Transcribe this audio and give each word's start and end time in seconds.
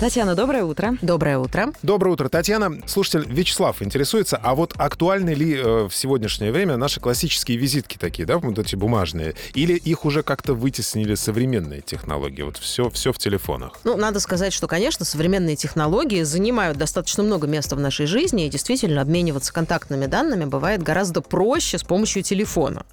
Татьяна, 0.00 0.34
доброе 0.34 0.64
утро. 0.64 0.96
Доброе 1.02 1.36
утро. 1.36 1.74
Доброе 1.82 2.12
утро, 2.12 2.30
Татьяна. 2.30 2.80
Слушатель 2.86 3.26
Вячеслав 3.30 3.82
интересуется, 3.82 4.38
а 4.42 4.54
вот 4.54 4.72
актуальны 4.78 5.34
ли 5.34 5.54
э, 5.54 5.88
в 5.90 5.94
сегодняшнее 5.94 6.52
время 6.52 6.78
наши 6.78 7.00
классические 7.00 7.58
визитки 7.58 7.98
такие, 7.98 8.24
да, 8.24 8.38
вот 8.38 8.58
эти 8.58 8.76
бумажные, 8.76 9.34
или 9.52 9.74
их 9.74 10.06
уже 10.06 10.22
как-то 10.22 10.54
вытеснили 10.54 11.14
современные 11.16 11.82
технологии? 11.82 12.40
Вот 12.40 12.56
все, 12.56 12.88
все 12.88 13.12
в 13.12 13.18
телефонах. 13.18 13.78
Ну, 13.84 13.98
надо 13.98 14.20
сказать, 14.20 14.54
что, 14.54 14.66
конечно, 14.68 15.04
современные 15.04 15.54
технологии 15.54 16.22
занимают 16.22 16.78
достаточно 16.78 17.22
много 17.22 17.46
места 17.46 17.76
в 17.76 17.80
нашей 17.80 18.06
жизни, 18.06 18.46
и 18.46 18.48
действительно 18.48 19.02
обмениваться 19.02 19.52
контактными 19.52 20.06
данными 20.06 20.46
бывает 20.46 20.82
гораздо 20.82 21.20
проще 21.20 21.76
с 21.76 21.82
помощью 21.82 22.22
телефона. 22.22 22.86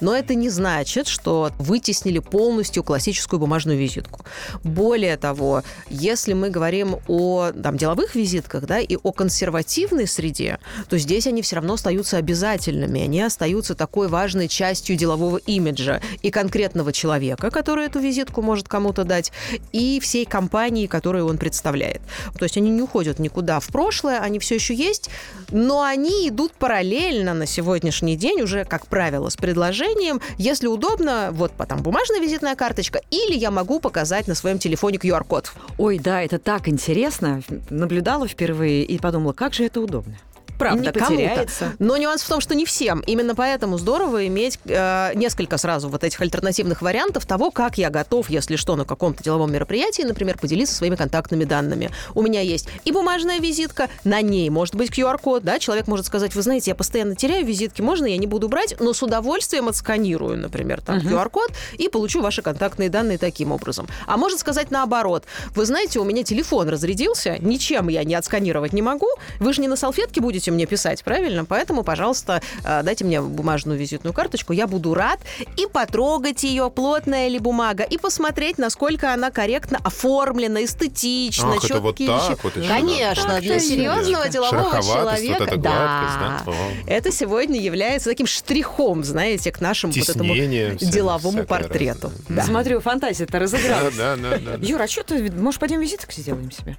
Но 0.00 0.16
это 0.16 0.34
не 0.34 0.48
значит, 0.48 1.08
что 1.08 1.50
вытеснили 1.58 2.20
полностью 2.20 2.82
классическую 2.82 3.38
бумажную 3.38 3.76
визитку. 3.76 4.24
Более 4.62 5.18
того, 5.18 5.62
если 5.90 6.32
мы 6.32 6.53
говорим 6.54 6.98
о 7.08 7.50
там, 7.50 7.76
деловых 7.76 8.14
визитках 8.14 8.64
да, 8.64 8.78
и 8.78 8.96
о 9.02 9.10
консервативной 9.10 10.06
среде, 10.06 10.60
то 10.88 10.96
здесь 10.98 11.26
они 11.26 11.42
все 11.42 11.56
равно 11.56 11.74
остаются 11.74 12.16
обязательными. 12.16 13.00
Они 13.00 13.20
остаются 13.20 13.74
такой 13.74 14.06
важной 14.06 14.46
частью 14.46 14.96
делового 14.96 15.38
имиджа 15.38 16.00
и 16.22 16.30
конкретного 16.30 16.92
человека, 16.92 17.50
который 17.50 17.86
эту 17.86 17.98
визитку 17.98 18.40
может 18.40 18.68
кому-то 18.68 19.02
дать, 19.02 19.32
и 19.72 19.98
всей 20.00 20.24
компании, 20.24 20.86
которую 20.86 21.26
он 21.26 21.38
представляет. 21.38 22.02
То 22.38 22.44
есть 22.44 22.56
они 22.56 22.70
не 22.70 22.82
уходят 22.82 23.18
никуда 23.18 23.58
в 23.58 23.66
прошлое, 23.68 24.20
они 24.20 24.38
все 24.38 24.54
еще 24.54 24.74
есть, 24.74 25.10
но 25.50 25.82
они 25.82 26.28
идут 26.28 26.52
параллельно 26.52 27.34
на 27.34 27.46
сегодняшний 27.46 28.16
день 28.16 28.42
уже, 28.42 28.64
как 28.64 28.86
правило, 28.86 29.28
с 29.28 29.36
предложением, 29.36 30.20
если 30.38 30.68
удобно, 30.68 31.30
вот 31.32 31.52
потом 31.52 31.82
бумажная 31.82 32.20
визитная 32.20 32.54
карточка, 32.54 33.00
или 33.10 33.34
я 33.34 33.50
могу 33.50 33.80
показать 33.80 34.28
на 34.28 34.34
своем 34.34 34.58
телефоне 34.58 34.98
QR-код. 34.98 35.52
Ой, 35.78 35.98
да, 35.98 36.22
это 36.22 36.38
так 36.44 36.68
интересно. 36.68 37.42
Наблюдала 37.70 38.28
впервые 38.28 38.84
и 38.84 38.98
подумала, 38.98 39.32
как 39.32 39.54
же 39.54 39.64
это 39.64 39.80
удобно. 39.80 40.16
Правда, 40.64 40.92
потеряется. 40.92 41.72
Но 41.78 41.96
нюанс 41.96 42.22
в 42.22 42.28
том, 42.28 42.40
что 42.40 42.54
не 42.54 42.64
всем. 42.64 43.00
Именно 43.00 43.34
поэтому 43.34 43.78
здорово 43.78 44.26
иметь 44.26 44.58
э, 44.64 45.12
несколько 45.14 45.58
сразу 45.58 45.88
вот 45.88 46.04
этих 46.04 46.20
альтернативных 46.20 46.82
вариантов 46.82 47.26
того, 47.26 47.50
как 47.50 47.78
я 47.78 47.90
готов, 47.90 48.30
если 48.30 48.56
что, 48.56 48.76
на 48.76 48.84
каком-то 48.84 49.22
деловом 49.22 49.52
мероприятии, 49.52 50.02
например, 50.02 50.38
поделиться 50.38 50.74
своими 50.74 50.96
контактными 50.96 51.44
данными. 51.44 51.90
У 52.14 52.22
меня 52.22 52.40
есть 52.40 52.68
и 52.84 52.92
бумажная 52.92 53.40
визитка, 53.40 53.88
на 54.04 54.20
ней 54.20 54.48
может 54.50 54.74
быть 54.74 54.90
QR-код, 54.90 55.42
да, 55.42 55.58
человек 55.58 55.86
может 55.86 56.06
сказать, 56.06 56.34
вы 56.34 56.42
знаете, 56.42 56.70
я 56.70 56.74
постоянно 56.74 57.14
теряю 57.14 57.44
визитки, 57.44 57.82
можно 57.82 58.06
я 58.06 58.16
не 58.16 58.26
буду 58.26 58.48
брать, 58.48 58.76
но 58.80 58.92
с 58.92 59.02
удовольствием 59.02 59.68
отсканирую, 59.68 60.38
например, 60.38 60.80
там 60.80 60.98
uh-huh. 60.98 61.10
QR-код 61.10 61.50
и 61.78 61.88
получу 61.88 62.22
ваши 62.22 62.42
контактные 62.42 62.88
данные 62.88 63.18
таким 63.18 63.52
образом. 63.52 63.86
А 64.06 64.16
может 64.16 64.38
сказать 64.38 64.70
наоборот, 64.70 65.24
вы 65.54 65.66
знаете, 65.66 65.98
у 66.00 66.04
меня 66.04 66.22
телефон 66.22 66.68
разрядился, 66.68 67.38
ничем 67.38 67.88
я 67.88 68.04
не 68.04 68.14
отсканировать 68.14 68.72
не 68.72 68.82
могу, 68.82 69.08
вы 69.40 69.52
же 69.52 69.60
не 69.60 69.68
на 69.68 69.76
салфетке 69.76 70.20
будете 70.20 70.34
будете 70.34 70.50
мне 70.54 70.66
писать, 70.66 71.02
правильно? 71.04 71.44
Поэтому, 71.44 71.82
пожалуйста, 71.84 72.40
э, 72.64 72.82
дайте 72.82 73.04
мне 73.04 73.20
бумажную 73.20 73.78
визитную 73.78 74.14
карточку, 74.14 74.52
я 74.52 74.66
буду 74.66 74.94
рад 74.94 75.20
и 75.56 75.66
потрогать 75.66 76.44
ее, 76.44 76.70
плотная 76.70 77.28
ли 77.28 77.38
бумага, 77.38 77.84
и 77.84 77.98
посмотреть, 77.98 78.58
насколько 78.58 79.12
она 79.12 79.30
корректно 79.30 79.78
оформлена, 79.82 80.64
эстетично, 80.64 81.54
Ах, 81.56 81.62
четкие 81.62 82.08
это 82.08 82.16
вот 82.16 82.28
так 82.28 82.44
вот 82.44 82.56
еще, 82.56 82.68
Конечно, 82.68 83.28
да? 83.28 83.40
для 83.40 83.58
серьезного 83.58 84.28
делового 84.28 84.82
человека. 84.82 85.38
Вот 85.38 85.48
эта 85.48 85.56
да. 85.56 86.42
да? 86.46 86.52
Это 86.86 87.12
сегодня 87.12 87.60
является 87.60 88.10
таким 88.10 88.26
штрихом, 88.26 89.04
знаете, 89.04 89.52
к 89.52 89.60
нашему 89.60 89.92
Теснение, 89.92 90.72
вот 90.72 90.76
этому 90.76 90.92
деловому 90.92 91.44
портрету. 91.44 92.12
Да. 92.28 92.44
Смотрю, 92.44 92.80
фантазия-то 92.80 93.38
разыгралась. 93.38 93.96
Да, 93.96 94.16
да, 94.16 94.38
да, 94.38 94.56
да. 94.58 94.66
Юра, 94.66 94.84
а 94.84 94.88
что 94.88 95.02
ты, 95.02 95.30
может, 95.32 95.60
пойдем 95.60 95.80
визиток 95.80 96.12
сделаем 96.12 96.50
себе? 96.50 96.76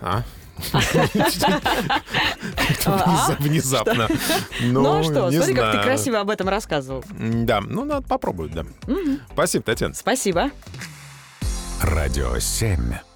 А? 0.00 0.22
Внезапно. 3.38 4.08
Ну 4.60 4.98
а 4.98 5.02
что, 5.02 5.30
смотри, 5.30 5.54
как 5.54 5.72
ты 5.72 5.82
красиво 5.82 6.20
об 6.20 6.30
этом 6.30 6.48
рассказывал. 6.48 7.04
Да, 7.10 7.60
ну 7.60 7.84
надо 7.84 8.06
попробовать, 8.06 8.52
да. 8.52 8.64
Спасибо, 9.32 9.64
Татьяна. 9.64 9.94
Спасибо. 9.94 10.50
Радио 11.82 12.38
7. 12.38 13.07